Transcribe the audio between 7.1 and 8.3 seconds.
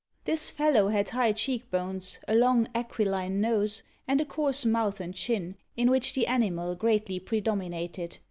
predominated.